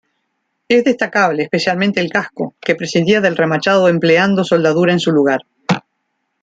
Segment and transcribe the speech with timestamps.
[0.67, 5.41] Es destacable especialmente el casco, que prescindía del remachado empleando soldadura en su lugar.